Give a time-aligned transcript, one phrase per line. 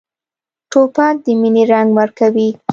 [0.71, 2.49] توپک د مینې رنګ ورکوي.